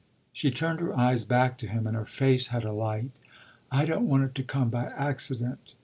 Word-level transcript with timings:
She 0.33 0.49
turned 0.49 0.79
her 0.79 0.97
eyes 0.97 1.23
back 1.23 1.59
to 1.59 1.67
him 1.67 1.85
and 1.85 1.95
her 1.95 2.07
face 2.07 2.47
had 2.47 2.63
a 2.65 2.71
light. 2.73 3.11
"I 3.69 3.85
don't 3.85 4.07
want 4.07 4.23
it 4.23 4.33
to 4.33 4.41
come 4.43 4.69
by 4.71 4.85
accident." 4.97 5.75